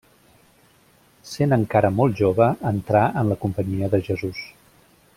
Sent 1.33 1.53
encara 1.57 1.93
molt 1.99 2.17
jove 2.23 2.49
entrà 2.73 3.05
en 3.23 3.31
la 3.33 3.39
Companyia 3.47 3.95
de 3.97 4.05
Jesús. 4.09 4.43